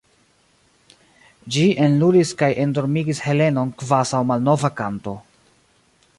Ĝi 1.55 1.65
enlulis 1.87 2.31
kaj 2.41 2.49
endormigis 2.65 3.23
Helenon 3.27 3.75
kvazaŭ 3.83 4.23
malnova 4.33 4.75
kanto. 4.83 5.17